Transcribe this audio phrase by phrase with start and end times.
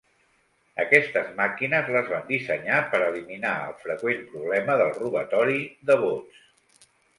[0.83, 6.91] Aquestes màquines les van dissenyar per eliminar el freqüent problema del robatori de vots.